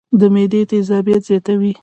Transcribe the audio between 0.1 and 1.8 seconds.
د معدې تېزابيت زياتوي